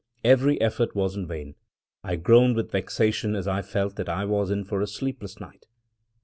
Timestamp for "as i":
3.35-3.61